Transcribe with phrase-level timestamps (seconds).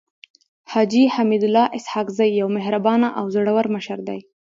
[0.71, 4.19] حاجي حميدالله اسحق زی يو مهربانه او زړور مشر دی.